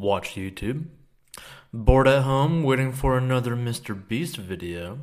watch 0.00 0.34
YouTube. 0.34 0.86
Bored 1.72 2.08
at 2.08 2.22
home 2.22 2.62
waiting 2.62 2.90
for 2.90 3.16
another 3.16 3.54
Mr. 3.54 3.94
Beast 4.08 4.36
video? 4.36 4.98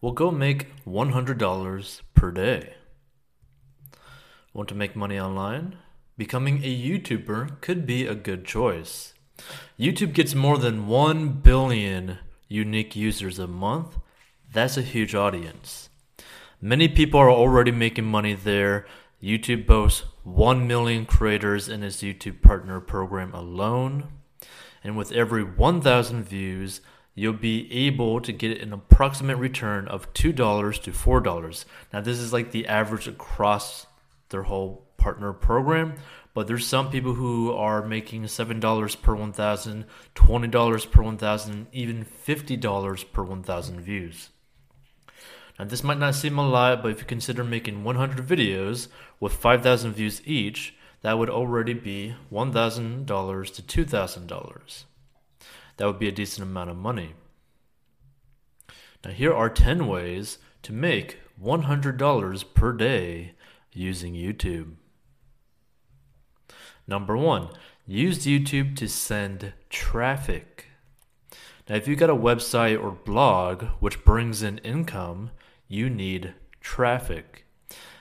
Well, 0.00 0.12
go 0.12 0.30
make 0.30 0.84
$100 0.84 2.00
per 2.14 2.30
day. 2.30 2.74
Want 4.52 4.68
to 4.68 4.74
make 4.74 4.94
money 4.94 5.18
online? 5.18 5.76
Becoming 6.16 6.58
a 6.58 6.68
YouTuber 6.68 7.60
could 7.60 7.84
be 7.84 8.06
a 8.06 8.14
good 8.14 8.44
choice. 8.44 9.14
YouTube 9.78 10.12
gets 10.12 10.34
more 10.34 10.58
than 10.58 10.86
1 10.86 11.40
billion 11.40 12.18
unique 12.48 12.94
users 12.94 13.40
a 13.40 13.48
month. 13.48 13.98
That's 14.52 14.76
a 14.76 14.82
huge 14.82 15.14
audience. 15.16 15.88
Many 16.60 16.86
people 16.86 17.18
are 17.18 17.30
already 17.30 17.72
making 17.72 18.04
money 18.04 18.34
there. 18.34 18.86
YouTube 19.24 19.64
boasts 19.64 20.04
1 20.24 20.66
million 20.66 21.06
creators 21.06 21.66
in 21.66 21.82
its 21.82 22.02
YouTube 22.02 22.42
Partner 22.42 22.78
Program 22.78 23.32
alone. 23.32 24.08
And 24.82 24.98
with 24.98 25.12
every 25.12 25.42
1,000 25.42 26.24
views, 26.24 26.82
you'll 27.14 27.32
be 27.32 27.72
able 27.72 28.20
to 28.20 28.32
get 28.32 28.60
an 28.60 28.74
approximate 28.74 29.38
return 29.38 29.88
of 29.88 30.12
$2 30.12 30.82
to 30.82 30.90
$4. 30.90 31.64
Now, 31.90 32.02
this 32.02 32.18
is 32.18 32.34
like 32.34 32.50
the 32.50 32.66
average 32.66 33.08
across 33.08 33.86
their 34.28 34.42
whole 34.42 34.86
partner 34.98 35.32
program, 35.32 35.94
but 36.34 36.46
there's 36.46 36.66
some 36.66 36.90
people 36.90 37.14
who 37.14 37.50
are 37.50 37.86
making 37.86 38.24
$7 38.24 39.00
per 39.00 39.14
1,000, 39.14 39.86
$20 40.14 40.90
per 40.90 41.02
1,000, 41.02 41.66
even 41.72 42.04
$50 42.04 43.12
per 43.12 43.22
1,000 43.22 43.80
views. 43.80 44.28
Now, 45.58 45.64
this 45.66 45.84
might 45.84 45.98
not 45.98 46.16
seem 46.16 46.36
a 46.36 46.48
lot, 46.48 46.82
but 46.82 46.90
if 46.90 46.98
you 46.98 47.04
consider 47.04 47.44
making 47.44 47.84
100 47.84 48.26
videos 48.26 48.88
with 49.20 49.32
5,000 49.34 49.92
views 49.92 50.20
each, 50.24 50.74
that 51.02 51.18
would 51.18 51.30
already 51.30 51.74
be 51.74 52.16
$1,000 52.32 53.06
to 53.06 53.84
$2,000. 53.84 54.84
That 55.76 55.86
would 55.86 55.98
be 55.98 56.08
a 56.08 56.12
decent 56.12 56.48
amount 56.48 56.70
of 56.70 56.76
money. 56.76 57.14
Now, 59.04 59.10
here 59.10 59.34
are 59.34 59.50
10 59.50 59.86
ways 59.86 60.38
to 60.62 60.72
make 60.72 61.18
$100 61.40 62.54
per 62.54 62.72
day 62.72 63.34
using 63.72 64.14
YouTube. 64.14 64.74
Number 66.86 67.16
one, 67.16 67.48
use 67.86 68.26
YouTube 68.26 68.76
to 68.76 68.88
send 68.88 69.52
traffic. 69.70 70.66
Now, 71.68 71.76
if 71.76 71.86
you've 71.86 71.98
got 71.98 72.10
a 72.10 72.16
website 72.16 72.82
or 72.82 72.90
blog 72.90 73.64
which 73.80 74.04
brings 74.04 74.42
in 74.42 74.58
income, 74.58 75.30
you 75.68 75.88
need 75.88 76.34
traffic. 76.60 77.46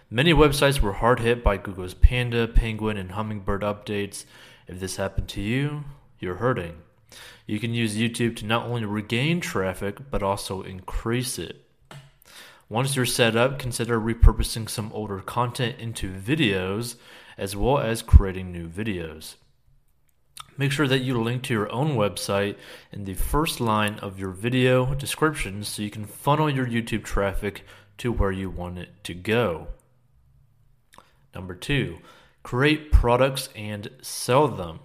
Many 0.10 0.34
websites 0.34 0.80
were 0.80 0.94
hard 0.94 1.20
hit 1.20 1.44
by 1.44 1.58
Google's 1.58 1.94
Panda, 1.94 2.48
Penguin, 2.48 2.98
and 2.98 3.12
Hummingbird 3.12 3.62
updates. 3.62 4.26
If 4.68 4.80
this 4.80 4.98
happened 4.98 5.28
to 5.30 5.42
you, 5.42 5.86
you're 6.20 6.36
hurting. 6.36 6.78
You 7.48 7.60
can 7.60 7.74
use 7.74 7.98
YouTube 7.98 8.36
to 8.38 8.46
not 8.46 8.66
only 8.66 8.86
regain 8.86 9.42
traffic, 9.42 10.12
but 10.12 10.24
also 10.24 10.62
increase 10.62 11.40
it. 11.40 11.66
Once 12.70 12.96
you're 12.96 13.06
set 13.06 13.36
up, 13.36 13.60
consider 13.60 14.00
repurposing 14.00 14.70
some 14.70 14.92
older 14.94 15.20
content 15.20 15.80
into 15.80 16.12
videos, 16.12 16.96
as 17.38 17.56
well 17.56 17.80
as 17.80 18.02
creating 18.02 18.52
new 18.52 18.68
videos. 18.68 19.36
Make 20.58 20.72
sure 20.72 20.88
that 20.88 21.02
you 21.02 21.20
link 21.20 21.44
to 21.44 21.54
your 21.54 21.72
own 21.72 21.96
website 21.96 22.58
in 22.92 23.06
the 23.06 23.16
first 23.16 23.60
line 23.60 23.96
of 24.00 24.20
your 24.20 24.30
video 24.30 24.94
description 24.94 25.64
so 25.64 25.82
you 25.82 25.90
can 25.90 26.06
funnel 26.06 26.50
your 26.50 26.68
YouTube 26.68 27.04
traffic 27.04 27.66
to 27.98 28.12
where 28.12 28.32
you 28.32 28.50
want 28.50 28.78
it 28.78 29.04
to 29.06 29.14
go. 29.14 29.68
Number 31.34 31.56
two, 31.56 31.98
create 32.44 32.92
products 32.92 33.50
and 33.56 33.90
sell 34.02 34.48
them. 34.48 34.80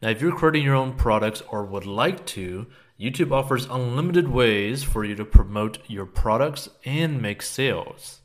Now, 0.00 0.08
if 0.08 0.22
you're 0.22 0.36
creating 0.36 0.64
your 0.64 0.74
own 0.74 0.94
products 0.94 1.42
or 1.48 1.64
would 1.64 1.86
like 1.86 2.24
to, 2.26 2.66
YouTube 2.98 3.32
offers 3.32 3.66
unlimited 3.66 4.28
ways 4.28 4.82
for 4.82 5.04
you 5.04 5.14
to 5.16 5.24
promote 5.24 5.78
your 5.88 6.06
products 6.06 6.68
and 6.84 7.20
make 7.20 7.42
sales. 7.42 8.20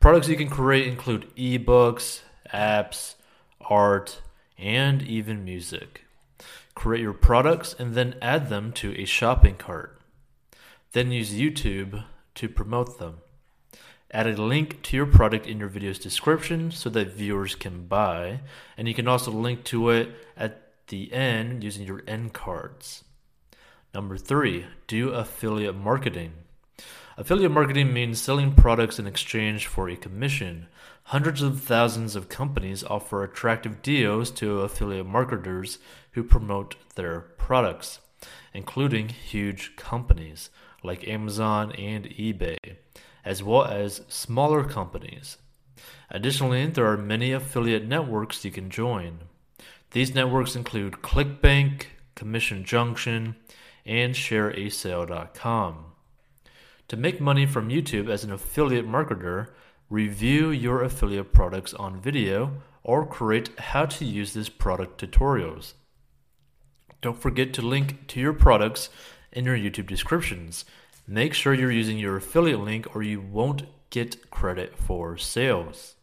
Products 0.00 0.28
you 0.28 0.36
can 0.36 0.48
create 0.48 0.86
include 0.86 1.30
ebooks, 1.36 2.20
apps, 2.52 3.16
art, 3.60 4.22
and 4.58 5.02
even 5.02 5.44
music. 5.44 6.04
Create 6.74 7.02
your 7.02 7.12
products 7.12 7.74
and 7.78 7.94
then 7.94 8.14
add 8.20 8.48
them 8.48 8.72
to 8.72 8.94
a 9.00 9.04
shopping 9.04 9.56
cart. 9.56 10.00
Then 10.92 11.12
use 11.12 11.32
YouTube 11.32 12.04
to 12.34 12.48
promote 12.48 12.98
them. 12.98 13.18
Add 14.10 14.26
a 14.26 14.42
link 14.42 14.82
to 14.84 14.96
your 14.96 15.06
product 15.06 15.46
in 15.46 15.58
your 15.58 15.68
video's 15.68 15.98
description 15.98 16.70
so 16.70 16.88
that 16.90 17.12
viewers 17.12 17.54
can 17.54 17.86
buy, 17.86 18.40
and 18.76 18.88
you 18.88 18.94
can 18.94 19.06
also 19.06 19.30
link 19.30 19.64
to 19.64 19.90
it 19.90 20.14
at 20.36 20.72
the 20.86 21.12
end 21.12 21.62
using 21.62 21.86
your 21.86 22.02
end 22.06 22.32
cards. 22.32 23.04
Number 23.92 24.16
three, 24.16 24.64
do 24.86 25.10
affiliate 25.10 25.76
marketing. 25.76 26.32
Affiliate 27.18 27.50
marketing 27.50 27.92
means 27.92 28.20
selling 28.20 28.54
products 28.54 29.00
in 29.00 29.08
exchange 29.08 29.66
for 29.66 29.88
a 29.88 29.96
commission. 29.96 30.68
Hundreds 31.06 31.42
of 31.42 31.60
thousands 31.60 32.14
of 32.14 32.28
companies 32.28 32.84
offer 32.84 33.24
attractive 33.24 33.82
deals 33.82 34.30
to 34.30 34.60
affiliate 34.60 35.04
marketers 35.04 35.78
who 36.12 36.22
promote 36.22 36.76
their 36.94 37.22
products, 37.36 37.98
including 38.54 39.08
huge 39.08 39.74
companies 39.74 40.50
like 40.84 41.08
Amazon 41.08 41.72
and 41.72 42.04
eBay, 42.04 42.76
as 43.24 43.42
well 43.42 43.64
as 43.64 44.02
smaller 44.06 44.62
companies. 44.62 45.38
Additionally, 46.10 46.66
there 46.66 46.86
are 46.86 46.96
many 46.96 47.32
affiliate 47.32 47.84
networks 47.84 48.44
you 48.44 48.52
can 48.52 48.70
join. 48.70 49.18
These 49.90 50.14
networks 50.14 50.54
include 50.54 51.02
ClickBank, 51.02 51.86
Commission 52.14 52.62
Junction, 52.62 53.34
and 53.84 54.14
ShareASale.com. 54.14 55.84
To 56.88 56.96
make 56.96 57.20
money 57.20 57.44
from 57.44 57.68
YouTube 57.68 58.08
as 58.08 58.24
an 58.24 58.32
affiliate 58.32 58.88
marketer, 58.88 59.48
review 59.90 60.48
your 60.48 60.82
affiliate 60.82 61.34
products 61.34 61.74
on 61.74 62.00
video 62.00 62.62
or 62.82 63.04
create 63.04 63.50
how 63.58 63.84
to 63.84 64.06
use 64.06 64.32
this 64.32 64.48
product 64.48 64.98
tutorials. 64.98 65.74
Don't 67.02 67.20
forget 67.20 67.52
to 67.54 67.62
link 67.62 68.06
to 68.08 68.20
your 68.20 68.32
products 68.32 68.88
in 69.32 69.44
your 69.44 69.56
YouTube 69.56 69.86
descriptions. 69.86 70.64
Make 71.06 71.34
sure 71.34 71.52
you're 71.52 71.70
using 71.70 71.98
your 71.98 72.16
affiliate 72.16 72.60
link 72.60 72.96
or 72.96 73.02
you 73.02 73.20
won't 73.20 73.64
get 73.90 74.30
credit 74.30 74.74
for 74.76 75.18
sales. 75.18 75.94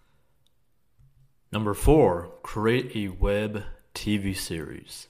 Number 1.52 1.73
four, 1.73 2.31
create 2.44 2.96
a 2.96 3.07
web 3.07 3.63
TV 3.96 4.35
series. 4.35 5.07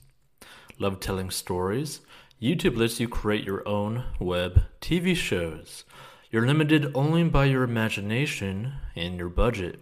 Love 0.79 1.01
telling 1.01 1.31
stories? 1.31 1.99
YouTube 2.41 2.75
lets 2.75 3.00
you 3.00 3.07
create 3.07 3.46
your 3.46 3.66
own 3.66 4.03
web 4.19 4.63
TV 4.81 5.16
shows. 5.16 5.85
You're 6.29 6.46
limited 6.46 6.91
only 6.94 7.23
by 7.23 7.46
your 7.46 7.63
imagination 7.63 8.73
and 8.94 9.18
your 9.18 9.29
budget. 9.29 9.79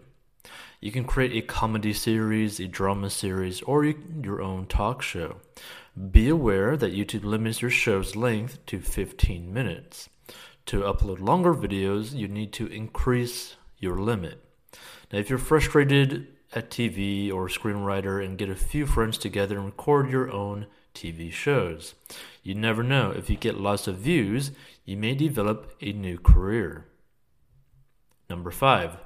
You 0.80 0.92
can 0.92 1.04
create 1.04 1.36
a 1.36 1.42
comedy 1.42 1.94
series, 1.94 2.60
a 2.60 2.68
drama 2.68 3.10
series, 3.10 3.64
or 3.64 3.86
your 3.86 4.40
own 4.40 4.68
talk 4.68 5.02
show. 5.02 5.38
Be 6.12 6.30
aware 6.30 6.78
that 6.78 6.94
YouTube 6.94 7.24
limits 7.24 7.64
your 7.64 7.72
show's 7.72 8.16
length 8.16 8.64
to 8.68 8.80
15 8.80 9.52
minutes. 9.52 10.10
To 10.68 10.82
upload 10.82 11.20
longer 11.20 11.56
videos, 11.56 12.14
you 12.14 12.28
need 12.28 12.54
to 12.54 12.68
increase 12.68 13.56
your 13.80 13.98
limit. 13.98 14.44
Now, 15.12 15.18
if 15.18 15.28
you're 15.28 15.40
frustrated 15.40 16.28
at 16.54 16.70
TV 16.70 17.34
or 17.34 17.48
screenwriter 17.48 18.24
and 18.24 18.38
get 18.38 18.50
a 18.50 18.56
few 18.56 18.86
friends 18.86 19.18
together 19.18 19.58
and 19.58 19.66
record 19.66 20.12
your 20.12 20.32
own 20.32 20.68
TV 20.94 21.32
shows. 21.32 21.96
You 22.44 22.56
never 22.56 22.84
know, 22.84 23.12
if 23.12 23.30
you 23.30 23.36
get 23.36 23.60
lots 23.60 23.88
of 23.88 23.98
views, 23.98 24.52
you 24.86 24.98
may 24.98 25.16
develop 25.16 25.76
a 25.82 25.94
new 25.94 26.18
career. 26.18 26.86
Number 28.30 28.52
five, 28.52 28.98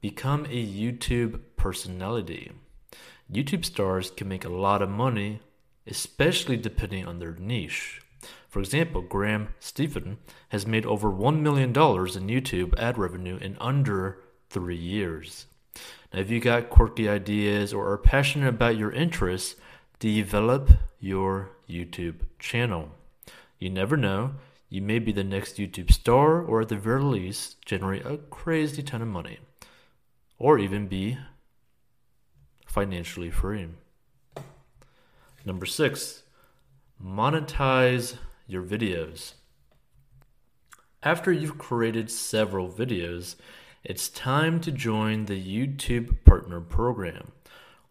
become 0.00 0.44
a 0.46 0.66
YouTube 0.66 1.40
personality. 1.56 2.52
YouTube 3.32 3.64
stars 3.64 4.10
can 4.10 4.28
make 4.28 4.44
a 4.44 4.50
lot 4.50 4.82
of 4.82 4.88
money, 4.90 5.40
especially 5.86 6.56
depending 6.56 7.06
on 7.06 7.18
their 7.18 7.34
niche. 7.34 8.00
For 8.48 8.60
example, 8.60 9.02
Graham 9.02 9.48
Stephan 9.58 10.18
has 10.50 10.66
made 10.66 10.86
over 10.86 11.10
$1 11.10 11.40
million 11.40 11.70
in 11.70 11.74
YouTube 11.74 12.78
ad 12.78 12.98
revenue 12.98 13.36
in 13.38 13.56
under 13.60 14.20
three 14.48 14.76
years. 14.76 15.46
Now, 16.12 16.20
if 16.20 16.30
you 16.30 16.38
got 16.38 16.70
quirky 16.70 17.08
ideas 17.08 17.72
or 17.72 17.90
are 17.90 17.98
passionate 17.98 18.48
about 18.48 18.76
your 18.76 18.92
interests, 18.92 19.56
develop 20.04 20.70
your 21.00 21.50
YouTube 21.68 22.16
channel. 22.38 22.90
You 23.58 23.70
never 23.70 23.96
know, 23.96 24.34
you 24.68 24.82
may 24.82 24.98
be 24.98 25.12
the 25.12 25.24
next 25.24 25.56
YouTube 25.56 25.90
star, 25.90 26.42
or 26.42 26.60
at 26.60 26.68
the 26.68 26.76
very 26.76 27.02
least, 27.02 27.64
generate 27.64 28.04
a 28.04 28.18
crazy 28.18 28.82
ton 28.82 29.00
of 29.00 29.08
money, 29.08 29.38
or 30.38 30.58
even 30.58 30.88
be 30.88 31.16
financially 32.66 33.30
free. 33.30 33.68
Number 35.46 35.64
six, 35.64 36.24
monetize 37.02 38.16
your 38.46 38.62
videos. 38.62 39.34
After 41.02 41.32
you've 41.32 41.56
created 41.56 42.10
several 42.10 42.68
videos, 42.68 43.36
it's 43.82 44.08
time 44.08 44.60
to 44.60 44.70
join 44.70 45.26
the 45.26 45.40
YouTube 45.40 46.24
Partner 46.24 46.60
Program. 46.60 47.32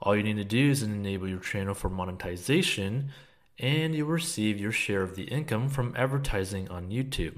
All 0.03 0.17
you 0.17 0.23
need 0.23 0.35
to 0.35 0.44
do 0.44 0.69
is 0.69 0.83
enable 0.83 1.29
your 1.29 1.39
channel 1.39 1.73
for 1.73 1.89
monetization, 1.89 3.11
and 3.57 3.95
you'll 3.95 4.09
receive 4.09 4.59
your 4.59 4.73
share 4.73 5.01
of 5.01 5.15
the 5.15 5.23
income 5.23 5.69
from 5.69 5.95
advertising 5.95 6.69
on 6.69 6.89
YouTube. 6.89 7.38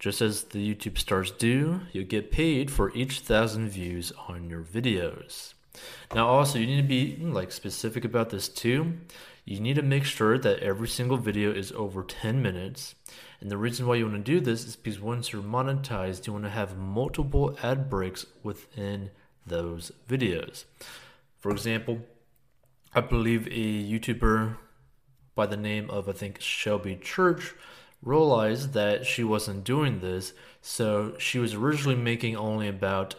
Just 0.00 0.20
as 0.20 0.42
the 0.44 0.74
YouTube 0.74 0.98
stars 0.98 1.30
do, 1.30 1.82
you'll 1.92 2.06
get 2.06 2.32
paid 2.32 2.72
for 2.72 2.92
each 2.92 3.20
thousand 3.20 3.68
views 3.68 4.12
on 4.26 4.50
your 4.50 4.62
videos. 4.62 5.54
Now, 6.12 6.26
also, 6.26 6.58
you 6.58 6.66
need 6.66 6.82
to 6.82 6.88
be 6.88 7.16
like 7.22 7.52
specific 7.52 8.04
about 8.04 8.30
this 8.30 8.48
too. 8.48 8.94
You 9.44 9.60
need 9.60 9.76
to 9.76 9.82
make 9.82 10.04
sure 10.04 10.38
that 10.38 10.58
every 10.58 10.88
single 10.88 11.18
video 11.18 11.52
is 11.52 11.70
over 11.72 12.02
10 12.02 12.42
minutes. 12.42 12.96
And 13.40 13.48
the 13.48 13.56
reason 13.56 13.86
why 13.86 13.94
you 13.94 14.06
want 14.06 14.24
to 14.24 14.32
do 14.32 14.40
this 14.40 14.66
is 14.66 14.74
because 14.74 15.00
once 15.00 15.32
you're 15.32 15.40
monetized, 15.42 16.26
you 16.26 16.32
want 16.32 16.46
to 16.46 16.50
have 16.50 16.76
multiple 16.76 17.56
ad 17.62 17.88
breaks 17.88 18.26
within 18.42 19.10
those 19.46 19.92
videos. 20.08 20.64
For 21.40 21.50
example, 21.50 22.00
I 22.94 23.00
believe 23.00 23.46
a 23.46 23.50
YouTuber 23.50 24.56
by 25.34 25.46
the 25.46 25.56
name 25.56 25.88
of, 25.90 26.08
I 26.08 26.12
think, 26.12 26.40
Shelby 26.40 26.96
Church 26.96 27.54
realized 28.02 28.72
that 28.74 29.06
she 29.06 29.24
wasn't 29.24 29.64
doing 29.64 30.00
this. 30.00 30.32
So 30.60 31.14
she 31.18 31.38
was 31.38 31.54
originally 31.54 31.96
making 31.96 32.36
only 32.36 32.68
about 32.68 33.14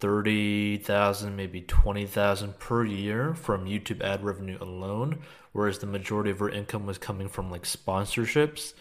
30,000, 0.00 1.36
maybe 1.36 1.60
20,000 1.60 2.58
per 2.58 2.84
year 2.84 3.34
from 3.34 3.66
YouTube 3.66 4.02
ad 4.02 4.24
revenue 4.24 4.58
alone, 4.60 5.20
whereas 5.52 5.78
the 5.78 5.86
majority 5.86 6.30
of 6.30 6.38
her 6.38 6.48
income 6.48 6.86
was 6.86 6.98
coming 6.98 7.28
from 7.28 7.50
like 7.50 7.62
sponsorships. 7.64 8.74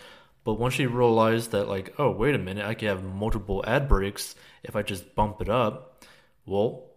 But 0.43 0.55
once 0.55 0.73
she 0.73 0.85
realized 0.85 1.51
that, 1.51 1.69
like, 1.69 1.93
oh, 1.97 2.11
wait 2.11 2.35
a 2.35 2.39
minute, 2.39 2.65
I 2.65 2.73
could 2.73 2.89
have 2.89 3.03
multiple 3.03 3.63
ad 3.65 3.87
breaks 3.87 4.35
if 4.63 4.75
I 4.75 4.81
just 4.81 5.15
bump 5.15 5.41
it 5.41 5.49
up, 5.49 6.05
well, 6.45 6.89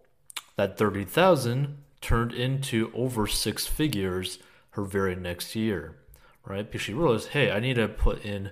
that 0.57 0.77
30,000 0.77 1.77
turned 2.01 2.33
into 2.33 2.91
over 2.93 3.25
six 3.25 3.65
figures 3.65 4.39
her 4.71 4.83
very 4.83 5.15
next 5.15 5.55
year 5.55 5.95
right? 6.47 6.69
Because 6.69 6.81
she 6.81 6.93
realized, 6.93 7.29
hey, 7.29 7.51
I 7.51 7.59
need 7.59 7.75
to 7.75 7.87
put 7.87 8.23
in 8.23 8.51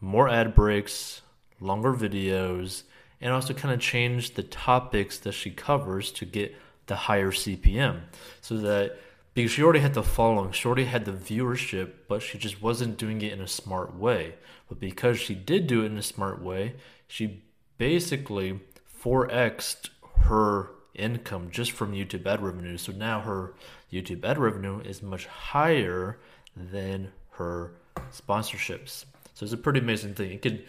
more 0.00 0.28
ad 0.28 0.54
breaks, 0.54 1.22
longer 1.60 1.92
videos, 1.92 2.82
and 3.20 3.32
also 3.32 3.54
kind 3.54 3.72
of 3.72 3.80
change 3.80 4.34
the 4.34 4.42
topics 4.42 5.18
that 5.20 5.32
she 5.32 5.50
covers 5.50 6.12
to 6.12 6.24
get 6.24 6.54
the 6.86 6.96
higher 6.96 7.30
CPM. 7.30 8.02
So 8.40 8.58
that 8.58 8.98
because 9.34 9.50
she 9.50 9.62
already 9.62 9.80
had 9.80 9.94
the 9.94 10.02
following, 10.02 10.52
she 10.52 10.66
already 10.66 10.84
had 10.84 11.04
the 11.04 11.12
viewership, 11.12 11.92
but 12.08 12.22
she 12.22 12.38
just 12.38 12.62
wasn't 12.62 12.98
doing 12.98 13.20
it 13.22 13.32
in 13.32 13.40
a 13.40 13.48
smart 13.48 13.94
way. 13.94 14.34
But 14.68 14.80
because 14.80 15.18
she 15.18 15.34
did 15.34 15.66
do 15.66 15.82
it 15.82 15.86
in 15.86 15.98
a 15.98 16.02
smart 16.02 16.42
way, 16.42 16.74
she 17.06 17.44
basically 17.78 18.60
4xed 19.02 19.90
her 20.20 20.70
income 20.96 21.48
just 21.50 21.72
from 21.72 21.92
YouTube 21.92 22.26
ad 22.26 22.42
revenue. 22.42 22.76
So 22.76 22.92
now 22.92 23.20
her 23.20 23.54
YouTube 23.92 24.24
ad 24.24 24.38
revenue 24.38 24.80
is 24.80 25.02
much 25.02 25.26
higher 25.26 26.18
than 26.56 27.12
her 27.32 27.72
sponsorships. 28.12 29.04
So 29.34 29.44
it's 29.44 29.52
a 29.52 29.58
pretty 29.58 29.80
amazing 29.80 30.14
thing. 30.14 30.32
It 30.32 30.42
could 30.42 30.64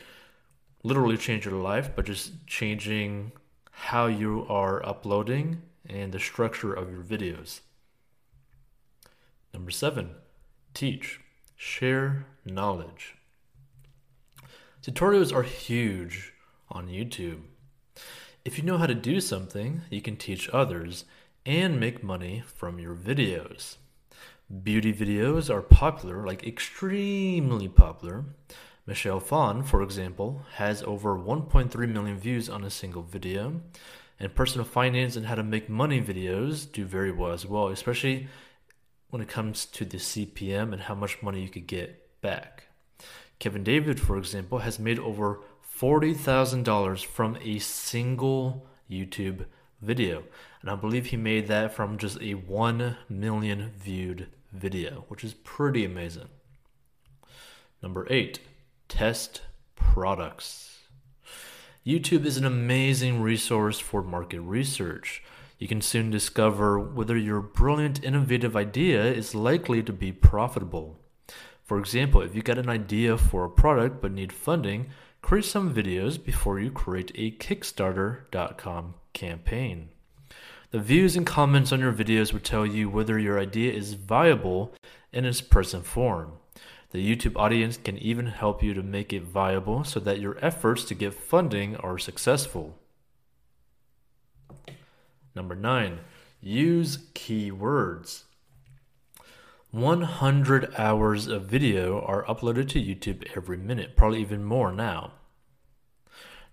literally 0.84 1.18
change 1.18 1.46
your 1.46 1.56
life, 1.56 1.92
but 1.96 2.06
just 2.06 2.46
changing 2.48 3.32
how 3.72 4.08
you 4.08 4.46
are 4.50 4.86
uploading 4.86 5.62
and 5.90 6.12
the 6.12 6.20
structure 6.20 6.74
of 6.74 6.92
your 6.92 7.02
videos. 7.02 7.62
Number 9.54 9.72
seven, 9.72 10.12
teach, 10.74 11.22
share 11.56 12.26
knowledge. 12.46 13.16
Tutorials 14.84 15.34
are 15.34 15.44
huge 15.44 16.34
on 16.70 16.88
YouTube. 16.88 17.42
If 18.48 18.58
you 18.58 18.64
know 18.64 18.78
how 18.78 18.86
to 18.86 18.96
do 18.96 19.20
something, 19.20 19.82
you 19.90 20.02
can 20.02 20.16
teach 20.16 20.50
others 20.52 21.04
and 21.46 21.82
make 21.82 22.02
money 22.02 22.44
from 22.56 22.80
your 22.80 22.96
videos. 22.96 23.76
Beauty 24.64 24.94
videos 24.94 25.54
are 25.54 25.62
popular, 25.62 26.26
like 26.26 26.48
extremely 26.48 27.68
popular. 27.68 28.24
Michelle 28.86 29.20
Phan, 29.20 29.64
for 29.64 29.84
example, 29.84 30.44
has 30.54 30.82
over 30.84 31.18
1.3 31.18 31.90
million 31.90 32.18
views 32.18 32.48
on 32.48 32.64
a 32.64 32.70
single 32.70 33.04
video. 33.04 33.60
And 34.18 34.34
personal 34.34 34.64
finance 34.64 35.18
and 35.18 35.26
how 35.26 35.36
to 35.36 35.44
make 35.44 35.68
money 35.68 36.02
videos 36.02 36.72
do 36.72 36.86
very 36.86 37.12
well 37.12 37.34
as 37.34 37.46
well, 37.46 37.68
especially 37.68 38.30
when 39.10 39.22
it 39.22 39.28
comes 39.28 39.66
to 39.66 39.84
the 39.84 39.98
CPM 39.98 40.72
and 40.72 40.84
how 40.84 40.96
much 40.96 41.22
money 41.22 41.42
you 41.42 41.50
could 41.50 41.68
get 41.68 42.22
back. 42.22 42.70
Kevin 43.40 43.66
David, 43.66 44.00
for 44.00 44.18
example, 44.18 44.60
has 44.60 44.80
made 44.80 45.00
over 45.00 45.42
$40,000 45.80 47.06
from 47.06 47.38
a 47.42 47.60
single 47.60 48.68
YouTube 48.90 49.46
video. 49.82 50.24
And 50.62 50.72
I 50.72 50.76
believe 50.76 51.08
he 51.08 51.18
made 51.18 51.48
that 51.48 51.74
from 51.74 51.98
just 51.98 52.22
a 52.22 52.34
1 52.34 52.98
million 53.10 53.72
viewed 53.78 54.28
video, 54.52 55.06
which 55.08 55.24
is 55.24 55.34
pretty 55.34 55.86
amazing. 55.86 56.30
Number 57.84 58.08
eight, 58.10 58.40
test 58.88 59.42
products. 59.76 60.80
YouTube 61.86 62.26
is 62.26 62.38
an 62.38 62.46
amazing 62.46 63.22
resource 63.22 63.80
for 63.80 64.02
market 64.02 64.42
research. 64.42 65.24
You 65.60 65.68
can 65.68 65.82
soon 65.82 66.10
discover 66.10 66.80
whether 66.80 67.18
your 67.18 67.40
brilliant, 67.40 68.04
innovative 68.04 68.56
idea 68.56 69.06
is 69.06 69.36
likely 69.36 69.82
to 69.84 69.94
be 69.94 70.12
profitable. 70.12 71.00
For 71.68 71.78
example, 71.78 72.22
if 72.22 72.34
you 72.34 72.42
got 72.42 72.58
an 72.58 72.70
idea 72.70 73.18
for 73.18 73.44
a 73.44 73.50
product 73.50 74.02
but 74.02 74.14
need 74.14 74.32
funding, 74.32 74.90
create 75.22 75.44
some 75.44 75.76
videos 75.76 76.24
before 76.24 76.62
you 76.62 76.72
create 76.72 77.12
a 77.16 77.32
Kickstarter.com 77.32 78.94
campaign. 79.12 79.90
The 80.72 80.80
views 80.80 81.18
and 81.18 81.28
comments 81.28 81.74
on 81.74 81.82
your 81.82 81.92
videos 81.92 82.32
will 82.32 82.40
tell 82.40 82.66
you 82.66 82.90
whether 82.90 83.20
your 83.20 83.38
idea 83.38 83.74
is 83.74 83.96
viable 83.96 84.74
in 85.12 85.26
its 85.26 85.42
present 85.42 85.86
form. 85.86 86.34
The 86.92 87.16
YouTube 87.16 87.36
audience 87.36 87.76
can 87.76 87.98
even 87.98 88.28
help 88.28 88.64
you 88.64 88.74
to 88.74 88.82
make 88.82 89.12
it 89.12 89.24
viable 89.24 89.84
so 89.84 90.00
that 90.00 90.22
your 90.22 90.38
efforts 90.42 90.86
to 90.86 90.96
get 90.96 91.14
funding 91.14 91.76
are 91.78 91.98
successful. 91.98 92.78
Number 95.36 95.56
nine, 95.56 96.00
use 96.40 97.10
keywords. 97.14 98.24
100 99.72 100.74
hours 100.78 101.28
of 101.28 101.46
video 101.46 102.00
are 102.02 102.24
uploaded 102.24 102.70
to 102.70 102.82
YouTube 102.82 103.28
every 103.36 103.58
minute, 103.58 103.98
probably 103.98 104.22
even 104.22 104.44
more 104.44 104.72
now. 104.72 105.12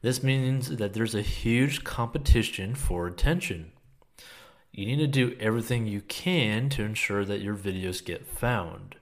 This 0.02 0.22
means 0.22 0.76
that 0.76 0.94
there's 0.94 1.14
a 1.14 1.22
huge 1.22 1.84
competition 1.84 2.75
for 2.75 3.06
attention. 3.06 3.70
You 4.72 4.87
need 4.87 4.99
to 4.99 5.06
do 5.06 5.37
everything 5.38 5.87
you 5.87 6.00
can 6.00 6.69
to 6.70 6.82
ensure 6.82 7.25
that 7.25 7.40
your 7.40 7.55
videos 7.55 8.05
get 8.05 8.27
found. 8.27 8.96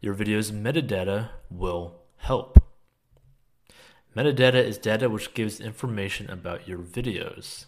Your 0.00 0.14
video's 0.14 0.52
metadata 0.52 1.30
will 1.50 1.96
help. 2.18 2.62
Metadata 4.16 4.62
is 4.62 4.78
data 4.78 5.10
which 5.10 5.34
gives 5.34 5.60
information 5.60 6.30
about 6.30 6.68
your 6.68 6.78
videos. 6.78 7.66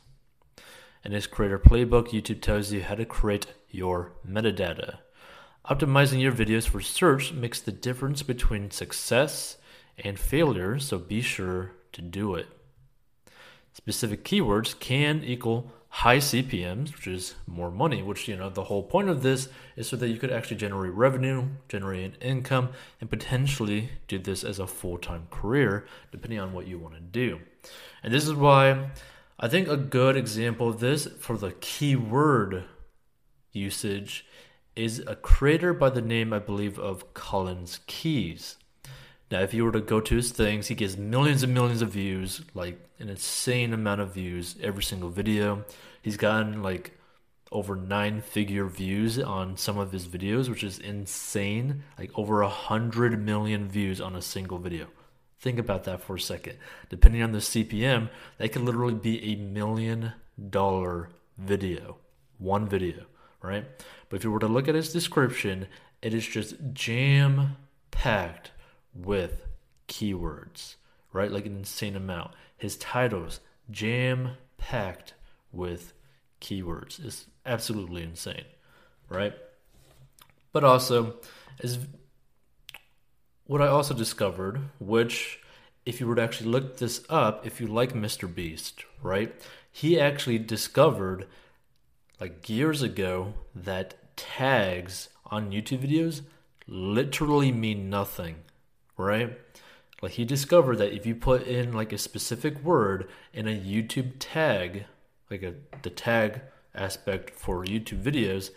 In 1.04 1.12
its 1.12 1.26
Creator 1.26 1.58
Playbook, 1.58 2.08
YouTube 2.08 2.40
tells 2.40 2.72
you 2.72 2.82
how 2.82 2.94
to 2.94 3.04
create 3.04 3.48
your 3.68 4.12
metadata. 4.26 4.98
Optimizing 5.68 6.22
your 6.22 6.32
videos 6.32 6.66
for 6.66 6.80
search 6.80 7.34
makes 7.34 7.60
the 7.60 7.72
difference 7.72 8.22
between 8.22 8.70
success 8.70 9.58
and 10.02 10.18
failure, 10.18 10.78
so 10.78 10.98
be 10.98 11.20
sure 11.20 11.72
to 11.92 12.00
do 12.00 12.34
it. 12.34 12.46
Specific 13.74 14.24
keywords 14.24 14.78
can 14.78 15.22
equal 15.22 15.70
high 15.90 16.18
CPMs, 16.18 16.94
which 16.94 17.06
is 17.06 17.34
more 17.46 17.70
money, 17.70 18.02
which, 18.02 18.28
you 18.28 18.36
know, 18.36 18.48
the 18.48 18.64
whole 18.64 18.82
point 18.82 19.10
of 19.10 19.22
this 19.22 19.50
is 19.76 19.86
so 19.86 19.96
that 19.96 20.08
you 20.08 20.16
could 20.16 20.32
actually 20.32 20.56
generate 20.56 20.94
revenue, 20.94 21.44
generate 21.68 22.14
an 22.14 22.20
income, 22.22 22.70
and 22.98 23.10
potentially 23.10 23.90
do 24.06 24.18
this 24.18 24.44
as 24.44 24.58
a 24.58 24.66
full 24.66 24.96
time 24.96 25.26
career, 25.30 25.86
depending 26.10 26.40
on 26.40 26.54
what 26.54 26.66
you 26.66 26.78
want 26.78 26.94
to 26.94 27.00
do. 27.00 27.40
And 28.02 28.12
this 28.12 28.26
is 28.26 28.32
why 28.32 28.88
I 29.38 29.48
think 29.48 29.68
a 29.68 29.76
good 29.76 30.16
example 30.16 30.70
of 30.70 30.80
this 30.80 31.06
for 31.20 31.36
the 31.36 31.52
keyword 31.60 32.64
usage 33.52 34.24
is 34.78 35.02
a 35.06 35.16
creator 35.16 35.74
by 35.74 35.90
the 35.90 36.00
name, 36.00 36.32
I 36.32 36.38
believe, 36.38 36.78
of 36.78 37.12
Collins 37.12 37.80
Keys. 37.86 38.56
Now, 39.30 39.40
if 39.40 39.52
you 39.52 39.64
were 39.64 39.72
to 39.72 39.80
go 39.80 40.00
to 40.00 40.16
his 40.16 40.30
things, 40.30 40.68
he 40.68 40.74
gets 40.74 40.96
millions 40.96 41.42
and 41.42 41.52
millions 41.52 41.82
of 41.82 41.90
views, 41.90 42.42
like 42.54 42.78
an 42.98 43.08
insane 43.10 43.74
amount 43.74 44.00
of 44.00 44.14
views 44.14 44.56
every 44.62 44.82
single 44.82 45.10
video. 45.10 45.64
He's 46.00 46.16
gotten 46.16 46.62
like 46.62 46.92
over 47.50 47.76
nine 47.76 48.20
figure 48.20 48.66
views 48.66 49.18
on 49.18 49.56
some 49.56 49.78
of 49.78 49.92
his 49.92 50.06
videos, 50.06 50.48
which 50.48 50.64
is 50.64 50.78
insane. 50.78 51.82
Like 51.98 52.16
over 52.16 52.40
a 52.40 52.48
hundred 52.48 53.20
million 53.20 53.68
views 53.68 54.00
on 54.00 54.14
a 54.14 54.22
single 54.22 54.58
video. 54.58 54.86
Think 55.40 55.58
about 55.58 55.84
that 55.84 56.00
for 56.00 56.16
a 56.16 56.20
second. 56.20 56.56
Depending 56.88 57.22
on 57.22 57.32
the 57.32 57.38
CPM, 57.38 58.10
that 58.38 58.50
could 58.50 58.62
literally 58.62 58.94
be 58.94 59.32
a 59.32 59.36
million 59.36 60.12
dollar 60.50 61.10
video. 61.36 61.98
One 62.38 62.68
video, 62.68 63.06
right? 63.42 63.64
But 64.08 64.16
if 64.16 64.24
you 64.24 64.30
were 64.30 64.38
to 64.38 64.48
look 64.48 64.68
at 64.68 64.74
his 64.74 64.92
description, 64.92 65.66
it 66.02 66.14
is 66.14 66.26
just 66.26 66.54
jam 66.72 67.56
packed 67.90 68.52
with 68.94 69.46
keywords, 69.88 70.76
right? 71.12 71.30
Like 71.30 71.46
an 71.46 71.56
insane 71.56 71.96
amount. 71.96 72.32
His 72.56 72.76
titles 72.76 73.40
jam 73.70 74.32
packed 74.56 75.14
with 75.52 75.92
keywords. 76.40 77.04
It's 77.04 77.26
absolutely 77.44 78.02
insane, 78.02 78.44
right? 79.08 79.34
But 80.52 80.64
also, 80.64 81.16
is 81.60 81.78
what 83.46 83.62
I 83.62 83.66
also 83.66 83.94
discovered, 83.94 84.60
which 84.78 85.40
if 85.86 86.00
you 86.00 86.06
were 86.06 86.14
to 86.14 86.22
actually 86.22 86.50
look 86.50 86.78
this 86.78 87.04
up, 87.08 87.46
if 87.46 87.60
you 87.60 87.66
like 87.66 87.92
Mr. 87.94 88.32
Beast, 88.32 88.84
right? 89.02 89.34
He 89.70 89.98
actually 89.98 90.38
discovered 90.38 91.26
like 92.20 92.48
years 92.48 92.82
ago 92.82 93.34
that 93.54 94.16
tags 94.16 95.08
on 95.26 95.52
YouTube 95.52 95.86
videos 95.86 96.22
literally 96.66 97.52
mean 97.52 97.88
nothing, 97.88 98.36
right? 98.96 99.38
Like 100.02 100.12
he 100.12 100.24
discovered 100.24 100.76
that 100.76 100.92
if 100.92 101.06
you 101.06 101.14
put 101.14 101.46
in 101.46 101.72
like 101.72 101.92
a 101.92 101.98
specific 101.98 102.62
word 102.62 103.08
in 103.32 103.48
a 103.48 103.58
YouTube 103.58 104.12
tag, 104.18 104.84
like 105.30 105.42
a 105.42 105.54
the 105.82 105.90
tag 105.90 106.42
aspect 106.74 107.30
for 107.30 107.64
YouTube 107.64 108.02
videos, 108.02 108.50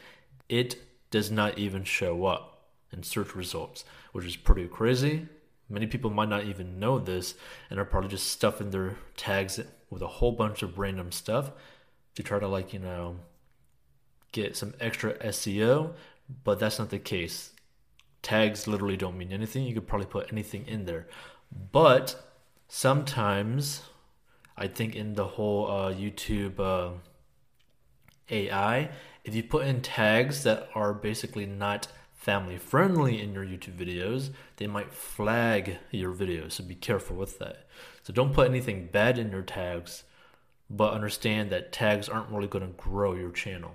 it 0.50 0.78
does 1.10 1.32
not 1.32 1.58
even 1.58 1.84
show 1.84 2.26
up 2.26 2.70
in 2.92 3.04
search 3.04 3.36
results, 3.36 3.84
which 4.12 4.26
is 4.26 4.36
pretty 4.36 4.68
crazy. 4.68 5.28
Many 5.70 5.88
people 5.88 6.10
might 6.10 6.30
not 6.30 6.46
even 6.46 6.80
know 6.80 7.00
this 7.00 7.36
and 7.70 7.80
are 7.80 7.86
probably 7.86 8.10
just 8.10 8.28
stuffing 8.28 8.72
their 8.72 8.98
tags 9.16 9.60
with 9.90 10.02
a 10.02 10.08
whole 10.08 10.34
bunch 10.34 10.64
of 10.64 10.78
random 10.78 11.12
stuff 11.12 11.52
to 12.16 12.24
try 12.24 12.40
to 12.40 12.48
like, 12.48 12.74
you 12.74 12.80
know, 12.80 13.18
get 14.32 14.56
some 14.56 14.74
extra 14.80 15.14
SEO, 15.20 15.94
but 16.44 16.60
that's 16.60 16.80
not 16.80 16.90
the 16.90 17.00
case. 17.00 17.52
Tags 18.22 18.68
literally 18.68 18.98
don't 18.98 19.18
mean 19.18 19.32
anything. 19.32 19.66
You 19.66 19.74
could 19.74 19.88
probably 19.88 20.08
put 20.08 20.32
anything 20.32 20.66
in 20.68 20.86
there. 20.86 21.08
But 21.72 22.16
sometimes 22.68 23.82
I 24.58 24.68
think 24.68 24.96
in 24.96 25.16
the 25.16 25.26
whole 25.26 25.70
uh, 25.70 25.94
YouTube 25.94 26.60
uh, 26.60 26.98
AI, 28.30 28.92
if 29.24 29.36
you 29.36 29.44
put 29.44 29.66
in 29.66 29.82
tags 29.82 30.44
that 30.44 30.70
are 30.76 30.94
basically 30.94 31.46
not 31.46 31.88
family 32.14 32.58
friendly 32.58 33.20
in 33.20 33.34
your 33.34 33.44
YouTube 33.44 33.76
videos, 33.76 34.30
they 34.58 34.68
might 34.68 34.94
flag 34.94 35.80
your 35.90 36.14
videos. 36.14 36.54
So 36.54 36.64
be 36.64 36.76
careful 36.76 37.16
with 37.16 37.40
that. 37.40 37.66
So 38.04 38.14
don't 38.14 38.34
put 38.34 38.48
anything 38.48 38.90
bad 38.92 39.18
in 39.18 39.32
your 39.32 39.42
tags, 39.42 40.04
but 40.70 40.94
understand 40.94 41.50
that 41.50 41.72
tags 41.72 42.08
aren't 42.08 42.30
really 42.30 42.48
going 42.48 42.66
to 42.66 42.78
grow 42.78 43.16
your 43.16 43.32
channel. 43.32 43.74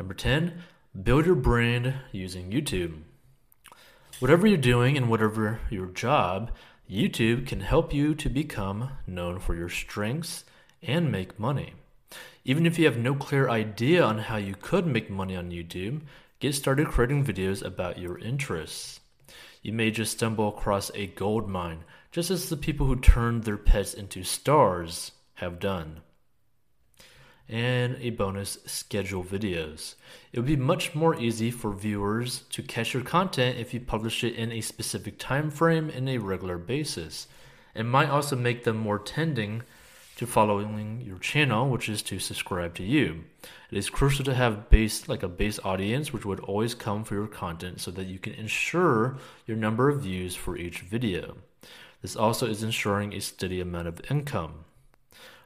Number 0.00 0.14
10, 0.14 0.54
build 1.02 1.26
your 1.26 1.34
brand 1.34 1.92
using 2.10 2.50
YouTube. 2.50 3.02
Whatever 4.18 4.46
you're 4.46 4.56
doing 4.56 4.96
and 4.96 5.10
whatever 5.10 5.60
your 5.68 5.88
job, 5.88 6.52
YouTube 6.90 7.46
can 7.46 7.60
help 7.60 7.92
you 7.92 8.14
to 8.14 8.30
become 8.30 8.92
known 9.06 9.38
for 9.38 9.54
your 9.54 9.68
strengths 9.68 10.46
and 10.82 11.12
make 11.12 11.38
money. 11.38 11.74
Even 12.46 12.64
if 12.64 12.78
you 12.78 12.86
have 12.86 12.96
no 12.96 13.14
clear 13.14 13.50
idea 13.50 14.02
on 14.02 14.16
how 14.16 14.38
you 14.38 14.54
could 14.54 14.86
make 14.86 15.10
money 15.10 15.36
on 15.36 15.50
YouTube, 15.50 16.00
get 16.38 16.54
started 16.54 16.88
creating 16.88 17.22
videos 17.22 17.62
about 17.62 17.98
your 17.98 18.18
interests. 18.20 19.00
You 19.60 19.74
may 19.74 19.90
just 19.90 20.12
stumble 20.12 20.48
across 20.48 20.90
a 20.94 21.08
gold 21.08 21.46
mine, 21.46 21.84
just 22.10 22.30
as 22.30 22.48
the 22.48 22.56
people 22.56 22.86
who 22.86 22.96
turned 22.96 23.44
their 23.44 23.58
pets 23.58 23.92
into 23.92 24.22
stars 24.22 25.12
have 25.34 25.60
done. 25.60 26.00
And 27.50 27.96
a 28.00 28.10
bonus, 28.10 28.58
schedule 28.64 29.24
videos. 29.24 29.96
It 30.32 30.38
would 30.38 30.46
be 30.46 30.54
much 30.54 30.94
more 30.94 31.18
easy 31.18 31.50
for 31.50 31.72
viewers 31.72 32.44
to 32.50 32.62
catch 32.62 32.94
your 32.94 33.02
content 33.02 33.58
if 33.58 33.74
you 33.74 33.80
publish 33.80 34.22
it 34.22 34.36
in 34.36 34.52
a 34.52 34.60
specific 34.60 35.18
time 35.18 35.50
frame 35.50 35.90
in 35.90 36.06
a 36.06 36.18
regular 36.18 36.58
basis. 36.58 37.26
It 37.74 37.82
might 37.82 38.08
also 38.08 38.36
make 38.36 38.62
them 38.62 38.76
more 38.76 39.00
tending 39.00 39.64
to 40.14 40.28
following 40.28 41.00
your 41.00 41.18
channel, 41.18 41.68
which 41.68 41.88
is 41.88 42.02
to 42.02 42.20
subscribe 42.20 42.74
to 42.76 42.84
you. 42.84 43.24
It 43.72 43.78
is 43.78 43.90
crucial 43.90 44.24
to 44.26 44.34
have 44.34 44.70
base 44.70 45.08
like 45.08 45.24
a 45.24 45.28
base 45.28 45.58
audience 45.64 46.12
which 46.12 46.24
would 46.24 46.40
always 46.40 46.74
come 46.74 47.02
for 47.02 47.14
your 47.14 47.26
content 47.26 47.80
so 47.80 47.90
that 47.90 48.06
you 48.06 48.20
can 48.20 48.34
ensure 48.34 49.18
your 49.46 49.56
number 49.56 49.88
of 49.88 50.02
views 50.02 50.36
for 50.36 50.56
each 50.56 50.82
video. 50.82 51.38
This 52.00 52.14
also 52.14 52.46
is 52.46 52.62
ensuring 52.62 53.12
a 53.12 53.20
steady 53.20 53.60
amount 53.60 53.88
of 53.88 54.00
income. 54.08 54.66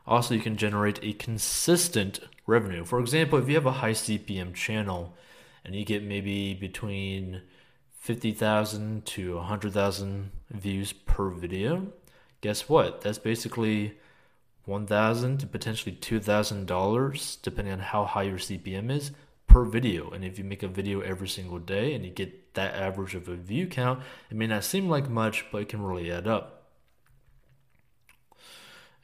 Also, 0.06 0.34
you 0.34 0.40
can 0.40 0.56
generate 0.56 0.98
a 1.02 1.12
consistent 1.14 2.20
revenue. 2.46 2.84
For 2.84 3.00
example, 3.00 3.38
if 3.38 3.48
you 3.48 3.54
have 3.54 3.66
a 3.66 3.72
high 3.72 3.92
CPM 3.92 4.54
channel 4.54 5.14
and 5.64 5.74
you 5.74 5.84
get 5.84 6.02
maybe 6.02 6.54
between 6.54 7.42
50,000 8.00 9.06
to 9.06 9.36
100,000 9.36 10.30
views 10.50 10.92
per 10.92 11.30
video, 11.30 11.86
guess 12.42 12.68
what? 12.68 13.00
That's 13.00 13.18
basically 13.18 13.96
one 14.66 14.86
thousand 14.86 15.38
to 15.38 15.46
potentially 15.46 15.94
two 15.94 16.20
thousand 16.20 16.66
dollars, 16.66 17.36
depending 17.42 17.72
on 17.72 17.80
how 17.80 18.04
high 18.04 18.22
your 18.22 18.38
CPM 18.38 18.90
is 18.90 19.12
per 19.46 19.64
video. 19.64 20.10
And 20.10 20.24
if 20.24 20.38
you 20.38 20.44
make 20.44 20.62
a 20.62 20.68
video 20.68 21.00
every 21.00 21.28
single 21.28 21.58
day 21.58 21.94
and 21.94 22.04
you 22.04 22.10
get 22.10 22.54
that 22.54 22.74
average 22.74 23.14
of 23.14 23.28
a 23.28 23.36
view 23.36 23.66
count, 23.66 24.00
it 24.30 24.36
may 24.36 24.46
not 24.46 24.64
seem 24.64 24.88
like 24.88 25.08
much, 25.08 25.44
but 25.50 25.62
it 25.62 25.68
can 25.68 25.82
really 25.82 26.10
add 26.10 26.26
up. 26.26 26.53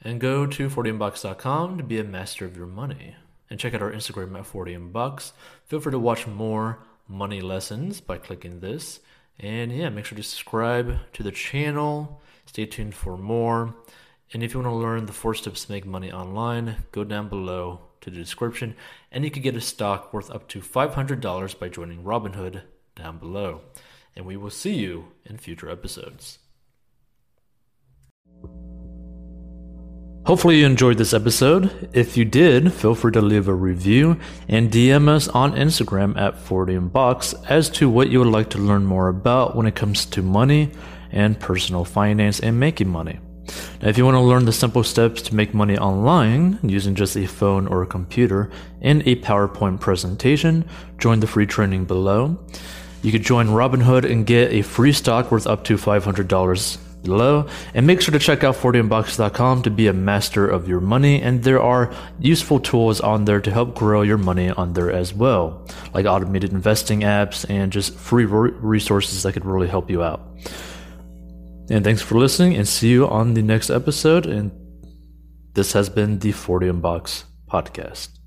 And 0.03 0.19
go 0.19 0.47
to 0.47 0.69
40inbox.com 0.69 1.77
to 1.77 1.83
be 1.83 1.99
a 1.99 2.03
master 2.03 2.45
of 2.45 2.57
your 2.57 2.67
money. 2.67 3.15
And 3.49 3.59
check 3.59 3.73
out 3.73 3.81
our 3.81 3.91
Instagram 3.91 4.37
at 4.37 4.45
40inbox. 4.45 5.33
Feel 5.65 5.79
free 5.79 5.91
to 5.91 5.99
watch 5.99 6.25
more 6.25 6.79
money 7.07 7.41
lessons 7.41 8.01
by 8.01 8.17
clicking 8.17 8.61
this. 8.61 8.99
And 9.37 9.71
yeah, 9.71 9.89
make 9.89 10.05
sure 10.05 10.15
to 10.15 10.23
subscribe 10.23 10.97
to 11.13 11.23
the 11.23 11.31
channel. 11.31 12.21
Stay 12.45 12.65
tuned 12.65 12.95
for 12.95 13.17
more. 13.17 13.75
And 14.33 14.43
if 14.43 14.53
you 14.53 14.61
want 14.61 14.73
to 14.73 14.77
learn 14.77 15.05
the 15.05 15.13
four 15.13 15.33
steps 15.33 15.65
to 15.65 15.71
make 15.71 15.85
money 15.85 16.11
online, 16.11 16.77
go 16.91 17.03
down 17.03 17.27
below 17.27 17.81
to 18.01 18.09
the 18.09 18.17
description 18.17 18.75
and 19.11 19.23
you 19.23 19.31
can 19.31 19.43
get 19.43 19.55
a 19.55 19.61
stock 19.61 20.13
worth 20.13 20.31
up 20.31 20.47
to 20.49 20.59
$500 20.59 21.59
by 21.59 21.69
joining 21.69 22.03
Robinhood 22.03 22.61
down 22.95 23.17
below. 23.17 23.61
And 24.15 24.25
we 24.25 24.37
will 24.37 24.49
see 24.49 24.75
you 24.75 25.07
in 25.25 25.37
future 25.37 25.69
episodes. 25.69 26.39
Hopefully, 30.27 30.59
you 30.59 30.67
enjoyed 30.67 30.99
this 30.99 31.15
episode. 31.15 31.89
If 31.93 32.15
you 32.15 32.25
did, 32.25 32.71
feel 32.71 32.93
free 32.93 33.11
to 33.13 33.21
leave 33.21 33.47
a 33.47 33.55
review 33.55 34.19
and 34.47 34.69
DM 34.69 35.09
us 35.09 35.27
on 35.27 35.53
Instagram 35.53 36.15
at 36.15 36.35
40inbox 36.35 37.43
as 37.49 37.71
to 37.71 37.89
what 37.89 38.09
you 38.09 38.19
would 38.19 38.27
like 38.27 38.51
to 38.51 38.59
learn 38.59 38.85
more 38.85 39.07
about 39.07 39.55
when 39.55 39.65
it 39.65 39.73
comes 39.73 40.05
to 40.05 40.21
money 40.21 40.69
and 41.11 41.39
personal 41.39 41.85
finance 41.85 42.39
and 42.39 42.59
making 42.59 42.87
money. 42.87 43.19
Now, 43.81 43.89
if 43.89 43.97
you 43.97 44.05
want 44.05 44.13
to 44.13 44.21
learn 44.21 44.45
the 44.45 44.53
simple 44.53 44.83
steps 44.83 45.23
to 45.23 45.35
make 45.35 45.55
money 45.55 45.75
online 45.75 46.59
using 46.61 46.93
just 46.93 47.17
a 47.17 47.25
phone 47.25 47.65
or 47.65 47.81
a 47.81 47.87
computer 47.87 48.51
and 48.79 49.01
a 49.07 49.15
PowerPoint 49.15 49.79
presentation, 49.79 50.65
join 50.99 51.19
the 51.19 51.27
free 51.27 51.47
training 51.47 51.85
below. 51.85 52.37
You 53.01 53.11
could 53.11 53.23
join 53.23 53.47
Robinhood 53.47 54.09
and 54.09 54.27
get 54.27 54.53
a 54.53 54.61
free 54.61 54.93
stock 54.93 55.31
worth 55.31 55.47
up 55.47 55.63
to 55.63 55.77
$500 55.77 56.77
below. 57.03 57.47
And 57.73 57.87
make 57.87 58.01
sure 58.01 58.11
to 58.11 58.19
check 58.19 58.43
out 58.43 58.55
40inbox.com 58.55 59.63
to 59.63 59.69
be 59.69 59.87
a 59.87 59.93
master 59.93 60.47
of 60.47 60.67
your 60.67 60.79
money. 60.79 61.21
And 61.21 61.43
there 61.43 61.61
are 61.61 61.93
useful 62.19 62.59
tools 62.59 63.01
on 63.01 63.25
there 63.25 63.41
to 63.41 63.51
help 63.51 63.75
grow 63.75 64.01
your 64.01 64.17
money 64.17 64.49
on 64.49 64.73
there 64.73 64.91
as 64.91 65.13
well, 65.13 65.67
like 65.93 66.05
automated 66.05 66.51
investing 66.51 67.01
apps 67.01 67.49
and 67.49 67.71
just 67.71 67.95
free 67.95 68.25
resources 68.25 69.23
that 69.23 69.33
could 69.33 69.45
really 69.45 69.67
help 69.67 69.89
you 69.89 70.03
out. 70.03 70.21
And 71.69 71.83
thanks 71.83 72.01
for 72.01 72.15
listening 72.15 72.55
and 72.55 72.67
see 72.67 72.89
you 72.89 73.07
on 73.07 73.33
the 73.33 73.41
next 73.41 73.69
episode. 73.69 74.25
And 74.25 74.51
this 75.53 75.73
has 75.73 75.89
been 75.89 76.19
the 76.19 76.31
40 76.31 76.67
Inbox 76.67 77.23
podcast. 77.49 78.20